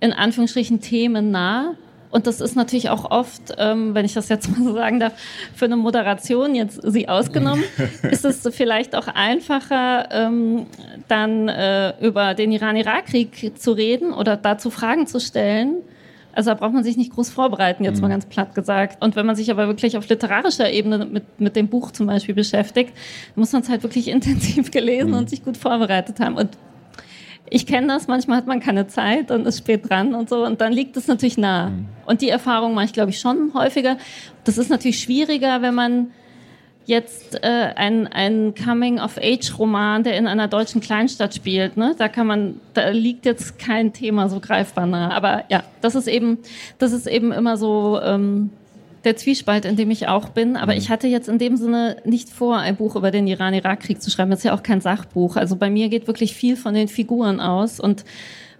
in 0.00 0.12
Anführungsstrichen 0.12 0.80
Themen 0.80 1.30
nah. 1.30 1.74
Und 2.10 2.26
das 2.26 2.40
ist 2.40 2.56
natürlich 2.56 2.88
auch 2.88 3.10
oft, 3.10 3.54
ähm, 3.58 3.94
wenn 3.94 4.06
ich 4.06 4.14
das 4.14 4.30
jetzt 4.30 4.48
mal 4.48 4.64
so 4.64 4.72
sagen 4.72 4.98
darf, 4.98 5.12
für 5.54 5.66
eine 5.66 5.76
Moderation, 5.76 6.54
jetzt 6.54 6.80
Sie 6.82 7.06
ausgenommen, 7.08 7.62
ist 8.10 8.24
es 8.24 8.48
vielleicht 8.54 8.94
auch 8.94 9.08
einfacher, 9.08 10.08
ähm, 10.10 10.66
dann 11.08 11.48
äh, 11.48 11.92
über 12.00 12.32
den 12.32 12.52
Iran-Irak-Krieg 12.52 13.58
zu 13.58 13.72
reden 13.72 14.14
oder 14.14 14.38
dazu 14.38 14.70
Fragen 14.70 15.06
zu 15.06 15.20
stellen, 15.20 15.82
also 16.32 16.50
da 16.50 16.54
braucht 16.54 16.72
man 16.72 16.84
sich 16.84 16.96
nicht 16.96 17.12
groß 17.12 17.30
vorbereiten, 17.30 17.84
jetzt 17.84 17.96
mhm. 17.96 18.02
mal 18.02 18.08
ganz 18.08 18.26
platt 18.26 18.54
gesagt. 18.54 19.02
Und 19.02 19.16
wenn 19.16 19.26
man 19.26 19.36
sich 19.36 19.50
aber 19.50 19.66
wirklich 19.66 19.96
auf 19.96 20.08
literarischer 20.08 20.70
Ebene 20.70 21.04
mit, 21.04 21.40
mit 21.40 21.56
dem 21.56 21.68
Buch 21.68 21.90
zum 21.90 22.06
Beispiel 22.06 22.34
beschäftigt, 22.34 22.92
muss 23.34 23.52
man 23.52 23.62
es 23.62 23.68
halt 23.68 23.82
wirklich 23.82 24.08
intensiv 24.08 24.70
gelesen 24.70 25.10
mhm. 25.10 25.18
und 25.18 25.30
sich 25.30 25.44
gut 25.44 25.56
vorbereitet 25.56 26.20
haben. 26.20 26.36
Und 26.36 26.50
ich 27.50 27.66
kenne 27.66 27.86
das, 27.88 28.06
manchmal 28.08 28.38
hat 28.38 28.46
man 28.46 28.60
keine 28.60 28.86
Zeit 28.86 29.30
und 29.30 29.46
ist 29.46 29.58
spät 29.58 29.88
dran 29.88 30.14
und 30.14 30.28
so 30.28 30.44
und 30.44 30.60
dann 30.60 30.72
liegt 30.72 30.96
es 30.96 31.06
natürlich 31.06 31.38
nah. 31.38 31.70
Mhm. 31.70 31.86
Und 32.06 32.20
die 32.20 32.28
Erfahrung 32.28 32.74
mache 32.74 32.86
ich, 32.86 32.92
glaube 32.92 33.10
ich, 33.10 33.18
schon 33.18 33.52
häufiger. 33.54 33.96
Das 34.44 34.58
ist 34.58 34.70
natürlich 34.70 35.00
schwieriger, 35.00 35.62
wenn 35.62 35.74
man 35.74 36.10
jetzt 36.88 37.44
äh, 37.44 37.72
ein, 37.76 38.06
ein 38.06 38.54
Coming-of-Age-Roman, 38.54 40.04
der 40.04 40.16
in 40.16 40.26
einer 40.26 40.48
deutschen 40.48 40.80
Kleinstadt 40.80 41.34
spielt. 41.34 41.76
Ne? 41.76 41.94
Da 41.98 42.08
kann 42.08 42.26
man, 42.26 42.60
da 42.72 42.88
liegt 42.88 43.26
jetzt 43.26 43.58
kein 43.58 43.92
Thema 43.92 44.30
so 44.30 44.40
greifbar 44.40 44.86
nah. 44.86 45.10
Aber 45.10 45.44
ja, 45.50 45.64
das 45.82 45.94
ist 45.94 46.08
eben, 46.08 46.38
das 46.78 46.92
ist 46.92 47.06
eben 47.06 47.30
immer 47.30 47.58
so 47.58 48.00
ähm, 48.02 48.48
der 49.04 49.16
Zwiespalt, 49.16 49.66
in 49.66 49.76
dem 49.76 49.90
ich 49.90 50.08
auch 50.08 50.30
bin. 50.30 50.56
Aber 50.56 50.72
mhm. 50.72 50.78
ich 50.78 50.88
hatte 50.88 51.08
jetzt 51.08 51.28
in 51.28 51.38
dem 51.38 51.58
Sinne 51.58 51.98
nicht 52.06 52.30
vor, 52.30 52.56
ein 52.56 52.76
Buch 52.76 52.96
über 52.96 53.10
den 53.10 53.26
Iran-Irak-Krieg 53.26 54.00
zu 54.00 54.10
schreiben. 54.10 54.30
Das 54.30 54.40
ist 54.40 54.44
ja 54.44 54.54
auch 54.54 54.62
kein 54.62 54.80
Sachbuch. 54.80 55.36
Also 55.36 55.56
bei 55.56 55.68
mir 55.68 55.90
geht 55.90 56.06
wirklich 56.06 56.34
viel 56.34 56.56
von 56.56 56.72
den 56.72 56.88
Figuren 56.88 57.38
aus 57.38 57.80
und 57.80 58.06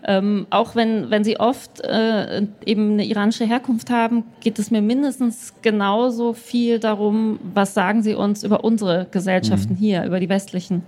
ähm, 0.05 0.47
auch 0.51 0.77
wenn, 0.77 1.11
wenn 1.11 1.25
sie 1.25 1.41
oft 1.41 1.81
äh, 1.81 2.47
eben 2.65 2.93
eine 2.93 3.05
iranische 3.05 3.45
Herkunft 3.45 3.91
haben, 3.91 4.25
geht 4.41 4.59
es 4.59 4.71
mir 4.71 4.81
mindestens 4.81 5.55
genauso 5.63 6.35
viel 6.35 6.79
darum, 6.79 7.41
was 7.55 7.75
sagen 7.75 8.03
sie 8.03 8.15
uns 8.15 8.45
über 8.45 8.65
unsere 8.65 9.09
Gesellschaften 9.11 9.75
mhm. 9.75 9.79
hier, 9.79 10.05
über 10.05 10.21
die 10.21 10.29
westlichen. 10.29 10.83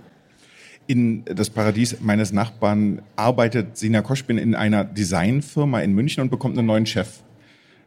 In 0.87 1.23
das 1.25 1.49
Paradies 1.49 1.99
meines 2.01 2.31
Nachbarn 2.33 3.01
arbeitet 3.15 3.77
Sina 3.77 4.01
Koschbin 4.01 4.37
in 4.37 4.55
einer 4.55 4.83
Designfirma 4.83 5.81
in 5.81 5.93
München 5.93 6.21
und 6.21 6.29
bekommt 6.29 6.57
einen 6.57 6.67
neuen 6.67 6.85
Chef. 6.85 7.19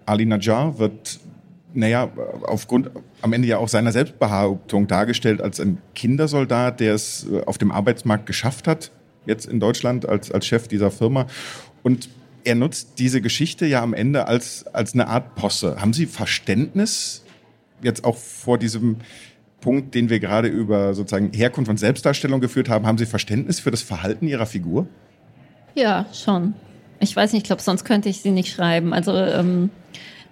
Ali 0.07 0.27
Najjar 0.27 0.79
wird 0.79 1.21
naja, 1.75 2.09
aufgrund 2.43 2.91
am 3.21 3.33
Ende 3.33 3.49
ja 3.49 3.59
auch 3.59 3.69
seiner 3.69 3.91
Selbstbehauptung 3.91 4.87
dargestellt 4.87 5.43
als 5.43 5.59
ein 5.59 5.79
Kindersoldat, 5.95 6.79
der 6.79 6.95
es 6.95 7.27
äh, 7.31 7.43
auf 7.45 7.59
dem 7.59 7.73
Arbeitsmarkt 7.73 8.27
geschafft 8.27 8.69
hat, 8.69 8.93
jetzt 9.27 9.47
in 9.47 9.61
Deutschland 9.61 10.09
als, 10.09 10.31
als 10.31 10.47
Chef 10.47 10.69
dieser 10.69 10.91
Firma. 10.91 11.27
Und 11.83 12.09
er 12.45 12.55
nutzt 12.55 12.99
diese 12.99 13.21
Geschichte 13.21 13.67
ja 13.67 13.83
am 13.83 13.95
Ende 13.95 14.27
als, 14.27 14.67
als 14.73 14.95
eine 14.95 15.09
Art 15.09 15.35
Posse. 15.35 15.81
Haben 15.81 15.93
Sie 15.93 16.07
Verständnis 16.07 17.25
jetzt 17.83 18.05
auch 18.05 18.17
vor 18.17 18.59
diesem 18.59 18.97
Punkt, 19.61 19.95
den 19.95 20.11
wir 20.11 20.21
gerade 20.21 20.49
über 20.49 20.95
sozusagen 20.95 21.33
Herkunft 21.33 21.71
und 21.71 21.79
Selbstdarstellung 21.79 22.41
geführt 22.41 22.69
haben, 22.69 22.87
haben 22.87 22.99
Sie 22.99 23.07
Verständnis 23.07 23.61
für 23.61 23.71
das 23.71 23.83
Verhalten 23.83 24.29
Ihrer 24.29 24.47
Figur? 24.47 24.87
Ja, 25.75 26.07
schon. 26.13 26.55
Ich 27.01 27.17
weiß 27.17 27.33
nicht, 27.33 27.43
ich 27.43 27.47
glaube, 27.47 27.63
sonst 27.63 27.85
könnte 27.85 28.09
ich 28.09 28.21
sie 28.21 28.31
nicht 28.31 28.53
schreiben. 28.53 28.93
Also 28.93 29.13
ähm, 29.13 29.71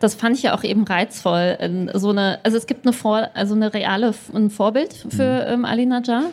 das 0.01 0.15
fand 0.15 0.37
ich 0.37 0.43
ja 0.43 0.55
auch 0.55 0.65
eben 0.65 0.85
reizvoll. 0.85 1.91
So 1.95 2.11
eine, 2.11 2.41
also 2.43 2.57
es 2.57 2.67
gibt 2.67 2.87
eine, 2.87 2.93
Vor, 2.93 3.31
also 3.35 3.55
eine 3.55 3.73
reale 3.73 4.15
ein 4.35 4.51
Vorbild 4.51 5.07
für 5.09 5.47
mhm. 5.47 5.53
ähm, 5.53 5.65
Ali 5.65 5.87
Najjar. 5.87 6.25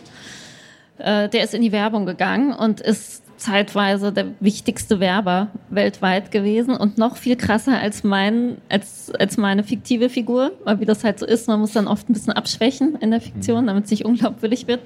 Äh, 0.99 1.29
der 1.29 1.43
ist 1.43 1.53
in 1.53 1.61
die 1.61 1.71
Werbung 1.71 2.05
gegangen 2.05 2.53
und 2.53 2.81
ist 2.81 3.23
zeitweise 3.39 4.11
der 4.11 4.27
wichtigste 4.41 4.99
Werber 4.99 5.47
weltweit 5.69 6.29
gewesen 6.29 6.75
und 6.75 6.97
noch 6.97 7.15
viel 7.15 7.37
krasser 7.37 7.79
als 7.79 8.03
mein, 8.03 8.57
als, 8.67 9.11
als 9.17 9.37
meine 9.37 9.63
fiktive 9.63 10.09
Figur, 10.09 10.51
weil 10.65 10.81
wie 10.81 10.85
das 10.85 11.03
halt 11.03 11.19
so 11.19 11.25
ist, 11.25 11.47
man 11.47 11.59
muss 11.59 11.71
dann 11.71 11.87
oft 11.87 12.09
ein 12.09 12.13
bisschen 12.13 12.33
abschwächen 12.33 12.97
in 12.99 13.11
der 13.11 13.21
Fiktion, 13.21 13.67
damit 13.67 13.85
es 13.85 13.91
nicht 13.91 14.05
unglaubwürdig 14.05 14.67
wird. 14.67 14.81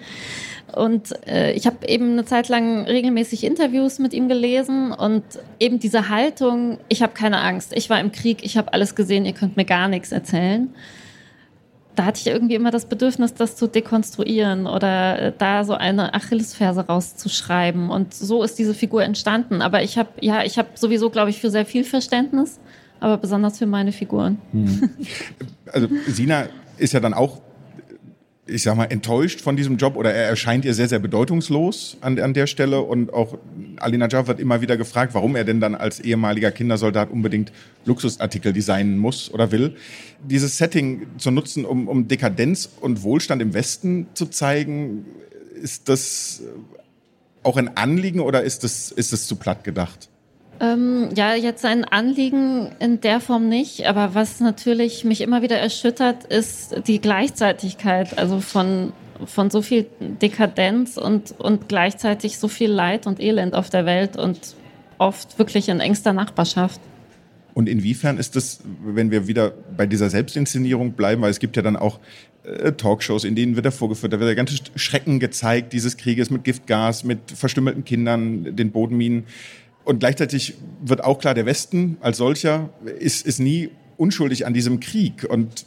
Und 0.75 1.13
äh, 1.27 1.53
ich 1.53 1.65
habe 1.65 1.87
eben 1.87 2.11
eine 2.11 2.25
Zeit 2.25 2.47
lang 2.47 2.85
regelmäßig 2.85 3.43
Interviews 3.43 3.97
mit 3.97 4.13
ihm 4.13 4.27
gelesen 4.27 4.91
und 4.91 5.23
eben 5.59 5.79
diese 5.79 6.09
Haltung, 6.09 6.77
ich 6.89 7.01
habe 7.01 7.13
keine 7.13 7.39
Angst, 7.39 7.73
ich 7.75 7.89
war 7.89 7.99
im 7.99 8.11
Krieg, 8.11 8.45
ich 8.45 8.55
habe 8.57 8.71
alles 8.71 8.93
gesehen, 8.95 9.25
ihr 9.25 9.33
könnt 9.33 9.57
mir 9.57 9.65
gar 9.65 9.87
nichts 9.87 10.11
erzählen 10.11 10.73
da 11.95 12.05
hatte 12.05 12.19
ich 12.19 12.27
irgendwie 12.27 12.55
immer 12.55 12.71
das 12.71 12.85
Bedürfnis, 12.85 13.33
das 13.33 13.55
zu 13.55 13.67
dekonstruieren 13.67 14.65
oder 14.67 15.19
äh, 15.19 15.33
da 15.37 15.63
so 15.63 15.73
eine 15.73 16.13
Achillesferse 16.13 16.81
rauszuschreiben. 16.81 17.89
Und 17.89 18.13
so 18.13 18.43
ist 18.43 18.57
diese 18.57 18.73
Figur 18.73 19.03
entstanden. 19.03 19.61
Aber 19.61 19.83
ich 19.83 19.97
habe, 19.97 20.09
ja, 20.19 20.43
ich 20.43 20.57
habe 20.57 20.69
sowieso, 20.75 21.09
glaube 21.09 21.29
ich, 21.29 21.39
für 21.39 21.49
sehr 21.49 21.65
viel 21.65 21.83
Verständnis, 21.83 22.59
aber 22.99 23.17
besonders 23.17 23.59
für 23.59 23.65
meine 23.65 23.91
Figuren. 23.91 24.39
Hm. 24.51 24.89
Also 25.71 25.87
Sina 26.05 26.49
ist 26.77 26.93
ja 26.93 26.99
dann 26.99 27.15
auch 27.15 27.41
ich 28.45 28.63
sag 28.63 28.75
mal, 28.75 28.85
enttäuscht 28.85 29.39
von 29.39 29.55
diesem 29.55 29.77
Job 29.77 29.95
oder 29.95 30.13
er 30.13 30.27
erscheint 30.27 30.65
ihr 30.65 30.73
sehr, 30.73 30.89
sehr 30.89 30.99
bedeutungslos 30.99 31.97
an, 32.01 32.19
an 32.19 32.33
der 32.33 32.47
Stelle. 32.47 32.81
Und 32.81 33.13
auch 33.13 33.37
Ali 33.77 33.97
Najjar 33.97 34.27
wird 34.27 34.39
immer 34.39 34.61
wieder 34.61 34.75
gefragt, 34.75 35.13
warum 35.13 35.35
er 35.35 35.45
denn 35.45 35.61
dann 35.61 35.75
als 35.75 36.01
ehemaliger 36.01 36.51
Kindersoldat 36.51 37.09
unbedingt 37.09 37.53
Luxusartikel 37.85 38.51
designen 38.51 38.97
muss 38.97 39.31
oder 39.33 39.51
will. 39.51 39.75
Dieses 40.21 40.57
Setting 40.57 41.07
zu 41.17 41.31
nutzen, 41.31 41.63
um, 41.63 41.87
um 41.87 42.07
Dekadenz 42.07 42.69
und 42.81 43.03
Wohlstand 43.03 43.41
im 43.41 43.53
Westen 43.53 44.07
zu 44.13 44.25
zeigen, 44.25 45.05
ist 45.61 45.87
das 45.87 46.41
auch 47.43 47.55
ein 47.55 47.77
Anliegen 47.77 48.19
oder 48.19 48.43
ist 48.43 48.65
das, 48.65 48.91
ist 48.91 49.13
das 49.13 49.25
zu 49.25 49.37
platt 49.37 49.63
gedacht? 49.63 50.09
Ähm, 50.59 51.09
ja, 51.15 51.35
jetzt 51.35 51.65
ein 51.65 51.83
Anliegen 51.83 52.69
in 52.79 53.01
der 53.01 53.19
Form 53.19 53.49
nicht, 53.49 53.85
aber 53.87 54.13
was 54.13 54.39
natürlich 54.39 55.03
mich 55.03 55.21
immer 55.21 55.41
wieder 55.41 55.57
erschüttert, 55.57 56.25
ist 56.25 56.87
die 56.87 57.01
Gleichzeitigkeit, 57.01 58.17
also 58.17 58.39
von, 58.39 58.93
von 59.25 59.49
so 59.49 59.61
viel 59.61 59.87
Dekadenz 59.99 60.97
und, 60.97 61.33
und 61.39 61.67
gleichzeitig 61.67 62.37
so 62.37 62.47
viel 62.47 62.71
Leid 62.71 63.07
und 63.07 63.19
Elend 63.19 63.55
auf 63.55 63.69
der 63.69 63.85
Welt 63.85 64.15
und 64.15 64.55
oft 64.99 65.37
wirklich 65.39 65.69
in 65.69 65.79
engster 65.79 66.13
Nachbarschaft. 66.13 66.79
Und 67.53 67.69
inwiefern 67.69 68.17
ist 68.17 68.35
das, 68.35 68.61
wenn 68.83 69.11
wir 69.11 69.27
wieder 69.27 69.53
bei 69.75 69.85
dieser 69.85 70.09
Selbstinszenierung 70.09 70.93
bleiben, 70.93 71.21
weil 71.21 71.29
es 71.29 71.39
gibt 71.39 71.55
ja 71.55 71.61
dann 71.61 71.75
auch 71.75 71.99
äh, 72.43 72.71
Talkshows, 72.71 73.25
in 73.25 73.35
denen 73.35 73.55
wird 73.55 73.65
er 73.65 73.71
vorgeführt, 73.71 74.13
da 74.13 74.19
wird 74.19 74.27
der 74.27 74.35
ganze 74.35 74.57
Schrecken 74.75 75.19
gezeigt 75.19 75.71
dieses 75.73 75.97
Krieges 75.97 76.29
mit 76.29 76.43
Giftgas, 76.43 77.03
mit 77.03 77.19
verstümmelten 77.31 77.85
Kindern, 77.85 78.55
den 78.55 78.71
Bodenminen. 78.71 79.25
Und 79.85 79.99
gleichzeitig 79.99 80.55
wird 80.81 81.03
auch 81.03 81.19
klar, 81.19 81.33
der 81.33 81.45
Westen 81.45 81.97
als 82.01 82.17
solcher 82.17 82.69
ist, 82.99 83.25
ist 83.25 83.39
nie 83.39 83.69
unschuldig 83.97 84.45
an 84.45 84.53
diesem 84.53 84.79
Krieg. 84.79 85.25
Und 85.29 85.65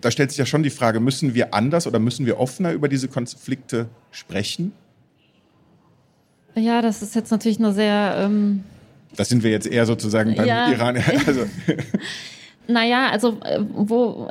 da 0.00 0.10
stellt 0.10 0.30
sich 0.30 0.38
ja 0.38 0.46
schon 0.46 0.62
die 0.62 0.70
Frage, 0.70 1.00
müssen 1.00 1.34
wir 1.34 1.54
anders 1.54 1.86
oder 1.86 1.98
müssen 1.98 2.26
wir 2.26 2.38
offener 2.38 2.72
über 2.72 2.88
diese 2.88 3.08
Konflikte 3.08 3.88
sprechen? 4.10 4.72
Ja, 6.54 6.82
das 6.82 7.02
ist 7.02 7.14
jetzt 7.14 7.30
natürlich 7.30 7.58
eine 7.58 7.72
sehr... 7.72 8.16
Ähm 8.18 8.64
das 9.16 9.28
sind 9.28 9.42
wir 9.42 9.50
jetzt 9.50 9.66
eher 9.66 9.86
sozusagen 9.86 10.34
beim 10.34 10.46
ja. 10.46 10.70
Iran. 10.70 10.96
Also. 11.26 11.46
Naja, 12.68 13.10
also 13.10 13.38
äh, 13.44 13.60
wo, 13.60 14.28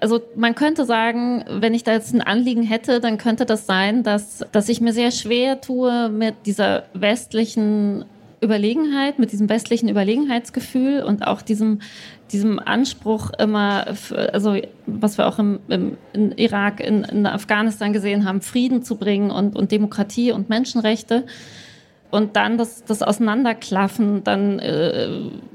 also 0.00 0.20
man 0.36 0.54
könnte 0.54 0.84
sagen, 0.84 1.44
wenn 1.48 1.74
ich 1.74 1.84
da 1.84 1.92
jetzt 1.92 2.12
ein 2.12 2.20
Anliegen 2.20 2.62
hätte, 2.62 3.00
dann 3.00 3.16
könnte 3.16 3.46
das 3.46 3.66
sein, 3.66 4.02
dass, 4.02 4.44
dass 4.52 4.68
ich 4.68 4.80
mir 4.80 4.92
sehr 4.92 5.10
schwer 5.10 5.60
tue 5.60 6.10
mit 6.10 6.34
dieser 6.44 6.84
westlichen 6.92 8.04
Überlegenheit, 8.42 9.18
mit 9.18 9.32
diesem 9.32 9.48
westlichen 9.48 9.88
Überlegenheitsgefühl 9.88 11.02
und 11.02 11.26
auch 11.26 11.42
diesem, 11.42 11.80
diesem 12.32 12.58
Anspruch 12.58 13.30
immer, 13.38 13.86
also 14.32 14.56
was 14.86 15.18
wir 15.18 15.26
auch 15.26 15.38
im, 15.38 15.60
im 15.68 15.96
in 16.12 16.32
Irak, 16.32 16.80
in, 16.80 17.04
in, 17.04 17.26
Afghanistan 17.26 17.92
gesehen 17.92 18.24
haben, 18.24 18.40
Frieden 18.40 18.82
zu 18.82 18.96
bringen 18.96 19.30
und, 19.30 19.56
und 19.56 19.70
Demokratie 19.70 20.32
und 20.32 20.48
Menschenrechte. 20.48 21.24
Und 22.12 22.36
dann 22.36 22.58
das, 22.58 22.84
das 22.84 23.02
Auseinanderklaffen, 23.02 24.22
dann, 24.22 24.58
äh, 24.58 25.08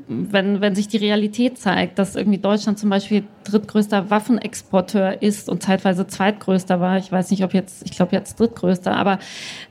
wenn, 0.08 0.60
wenn 0.60 0.74
sich 0.74 0.88
die 0.88 0.98
Realität 0.98 1.60
zeigt, 1.60 2.00
dass 2.00 2.16
irgendwie 2.16 2.40
Deutschland 2.40 2.80
zum 2.80 2.90
Beispiel 2.90 3.26
drittgrößter 3.44 4.10
Waffenexporteur 4.10 5.22
ist 5.22 5.50
und 5.50 5.62
zeitweise 5.62 6.08
zweitgrößter 6.08 6.80
war. 6.80 6.98
Ich 6.98 7.12
weiß 7.12 7.30
nicht, 7.30 7.44
ob 7.44 7.54
jetzt, 7.54 7.86
ich 7.86 7.92
glaube 7.92 8.16
jetzt 8.16 8.40
drittgrößter, 8.40 8.96
aber 8.96 9.20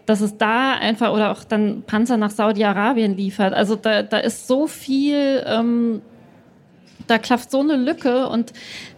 dass 0.07 0.21
es 0.21 0.39
da 0.39 0.75
einfach 0.75 1.13
oder 1.13 1.33
auch 1.33 1.43
dann 1.43 1.83
Panzer 1.85 2.19
nach 2.19 2.31
Saudi-Arabien 2.31 3.17
liefert. 3.17 3.53
Also 3.53 3.75
da, 3.75 4.05
da 4.05 4.19
ist 4.19 4.47
so 4.47 4.69
viel. 4.69 5.43
Ähm, 5.45 6.03
da 7.09 7.19
klafft 7.19 7.53
so 7.53 7.61
eine 7.61 7.77
Lücke 7.77 8.29
und 8.29 8.53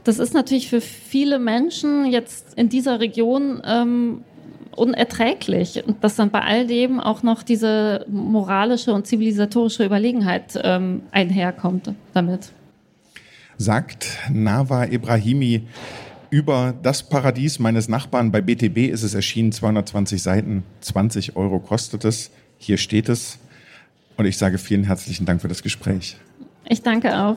das 0.05 0.19
ist 0.19 0.33
natürlich 0.33 0.71
für 0.71 0.81
viele 0.81 1.39
Menschen 1.39 2.07
jetzt 2.07 2.55
in 2.55 2.71
dieser 2.71 3.01
Region 3.01 3.61
ähm, 3.67 4.25
unerträglich. 4.79 5.83
Und 5.87 6.03
dass 6.03 6.17
dann 6.17 6.31
bei 6.31 6.41
all 6.41 6.67
dem 6.67 7.01
auch 7.01 7.23
noch 7.23 7.43
diese 7.43 8.07
moralische 8.09 8.93
und 8.93 9.07
zivilisatorische 9.07 9.85
Überlegenheit 9.85 10.59
ähm, 10.63 11.03
einherkommt 11.11 11.93
damit. 12.15 12.53
Sagt 13.57 14.07
Nava 14.31 14.85
Ibrahimi 14.85 15.67
über 16.31 16.75
das 16.83 17.03
Paradies 17.03 17.59
meines 17.59 17.89
Nachbarn. 17.89 18.31
Bei 18.31 18.41
BTB 18.41 18.91
ist 18.91 19.03
es 19.03 19.15
erschienen, 19.15 19.53
220 19.53 20.23
Seiten, 20.23 20.63
20 20.81 21.37
Euro 21.37 21.59
kostet 21.59 22.05
es. 22.05 22.31
Hier 22.59 22.77
steht 22.77 23.09
es. 23.09 23.39
Und 24.17 24.27
ich 24.27 24.37
sage 24.37 24.59
vielen 24.59 24.85
herzlichen 24.85 25.27
Dank 25.27 25.41
für 25.41 25.49
das 25.49 25.63
Gespräch. 25.63 26.17
Ich 26.69 26.83
danke 26.83 27.17
auch. 27.17 27.37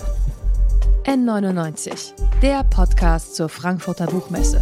N99, 1.05 2.13
der 2.41 2.63
Podcast 2.63 3.35
zur 3.35 3.49
Frankfurter 3.49 4.05
Buchmesse 4.05 4.61